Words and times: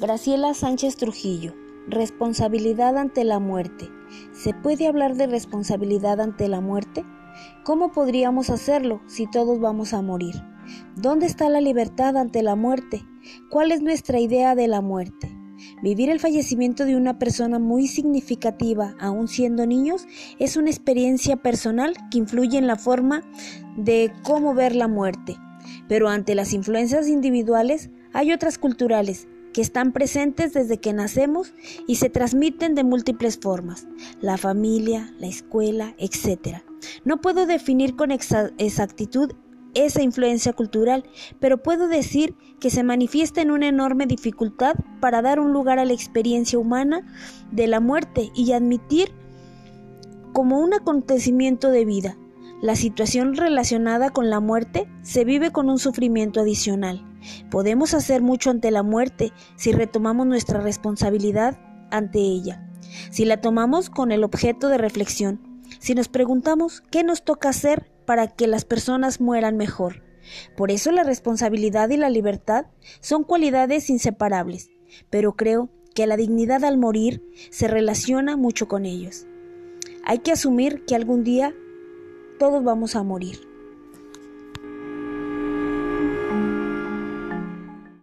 Graciela 0.00 0.54
Sánchez 0.54 0.94
Trujillo. 0.94 1.54
Responsabilidad 1.88 2.96
ante 2.96 3.24
la 3.24 3.40
muerte. 3.40 3.90
¿Se 4.32 4.54
puede 4.54 4.86
hablar 4.86 5.16
de 5.16 5.26
responsabilidad 5.26 6.20
ante 6.20 6.46
la 6.46 6.60
muerte? 6.60 7.04
¿Cómo 7.64 7.90
podríamos 7.90 8.48
hacerlo 8.48 9.00
si 9.08 9.28
todos 9.28 9.58
vamos 9.58 9.94
a 9.94 10.00
morir? 10.00 10.36
¿Dónde 10.94 11.26
está 11.26 11.48
la 11.48 11.60
libertad 11.60 12.16
ante 12.16 12.44
la 12.44 12.54
muerte? 12.54 13.04
¿Cuál 13.50 13.72
es 13.72 13.82
nuestra 13.82 14.20
idea 14.20 14.54
de 14.54 14.68
la 14.68 14.82
muerte? 14.82 15.36
Vivir 15.82 16.10
el 16.10 16.20
fallecimiento 16.20 16.84
de 16.84 16.94
una 16.94 17.18
persona 17.18 17.58
muy 17.58 17.88
significativa, 17.88 18.94
aún 19.00 19.26
siendo 19.26 19.66
niños, 19.66 20.06
es 20.38 20.56
una 20.56 20.70
experiencia 20.70 21.38
personal 21.38 21.94
que 22.12 22.18
influye 22.18 22.56
en 22.56 22.68
la 22.68 22.76
forma 22.76 23.24
de 23.76 24.12
cómo 24.22 24.54
ver 24.54 24.76
la 24.76 24.86
muerte. 24.86 25.36
Pero 25.88 26.08
ante 26.08 26.36
las 26.36 26.52
influencias 26.52 27.08
individuales 27.08 27.90
hay 28.12 28.32
otras 28.32 28.58
culturales 28.58 29.26
que 29.58 29.62
están 29.62 29.90
presentes 29.90 30.52
desde 30.52 30.78
que 30.78 30.92
nacemos 30.92 31.52
y 31.88 31.96
se 31.96 32.10
transmiten 32.10 32.76
de 32.76 32.84
múltiples 32.84 33.40
formas, 33.40 33.88
la 34.20 34.36
familia, 34.36 35.12
la 35.18 35.26
escuela, 35.26 35.96
etc. 35.98 36.58
No 37.04 37.20
puedo 37.20 37.44
definir 37.44 37.96
con 37.96 38.12
exactitud 38.12 39.32
esa 39.74 40.00
influencia 40.00 40.52
cultural, 40.52 41.02
pero 41.40 41.60
puedo 41.60 41.88
decir 41.88 42.36
que 42.60 42.70
se 42.70 42.84
manifiesta 42.84 43.42
en 43.42 43.50
una 43.50 43.66
enorme 43.66 44.06
dificultad 44.06 44.76
para 45.00 45.22
dar 45.22 45.40
un 45.40 45.52
lugar 45.52 45.80
a 45.80 45.84
la 45.84 45.92
experiencia 45.92 46.56
humana 46.56 47.12
de 47.50 47.66
la 47.66 47.80
muerte 47.80 48.30
y 48.36 48.52
admitir 48.52 49.10
como 50.34 50.60
un 50.60 50.72
acontecimiento 50.72 51.72
de 51.72 51.84
vida. 51.84 52.16
La 52.62 52.76
situación 52.76 53.34
relacionada 53.34 54.10
con 54.10 54.30
la 54.30 54.38
muerte 54.38 54.88
se 55.02 55.24
vive 55.24 55.50
con 55.50 55.68
un 55.68 55.80
sufrimiento 55.80 56.38
adicional. 56.38 57.04
Podemos 57.50 57.94
hacer 57.94 58.22
mucho 58.22 58.50
ante 58.50 58.70
la 58.70 58.82
muerte 58.82 59.32
si 59.56 59.72
retomamos 59.72 60.26
nuestra 60.26 60.60
responsabilidad 60.60 61.58
ante 61.90 62.18
ella, 62.18 62.68
si 63.10 63.24
la 63.24 63.40
tomamos 63.40 63.90
con 63.90 64.12
el 64.12 64.24
objeto 64.24 64.68
de 64.68 64.78
reflexión, 64.78 65.62
si 65.78 65.94
nos 65.94 66.08
preguntamos 66.08 66.82
qué 66.90 67.04
nos 67.04 67.24
toca 67.24 67.50
hacer 67.50 67.90
para 68.04 68.28
que 68.28 68.46
las 68.46 68.64
personas 68.64 69.20
mueran 69.20 69.56
mejor. 69.56 70.02
Por 70.56 70.70
eso 70.70 70.92
la 70.92 71.04
responsabilidad 71.04 71.88
y 71.90 71.96
la 71.96 72.10
libertad 72.10 72.66
son 73.00 73.24
cualidades 73.24 73.90
inseparables, 73.90 74.70
pero 75.10 75.34
creo 75.36 75.70
que 75.94 76.06
la 76.06 76.16
dignidad 76.16 76.64
al 76.64 76.78
morir 76.78 77.22
se 77.50 77.68
relaciona 77.68 78.36
mucho 78.36 78.68
con 78.68 78.86
ellos. 78.86 79.26
Hay 80.04 80.18
que 80.20 80.32
asumir 80.32 80.84
que 80.84 80.94
algún 80.94 81.24
día 81.24 81.54
todos 82.38 82.62
vamos 82.62 82.94
a 82.94 83.02
morir. 83.02 83.47